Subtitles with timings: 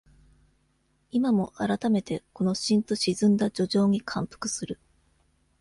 [1.11, 4.79] 今も、改めて、このしんと沈んだ抒情に感服する。